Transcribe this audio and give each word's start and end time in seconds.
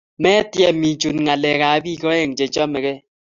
metiem 0.21 0.79
I 0.89 0.91
chute 1.01 1.19
nyalek 1.25 1.61
ab 1.69 1.81
pik 1.83 2.03
aeng 2.11 2.33
che 2.37 2.45
chamegei 2.53 2.99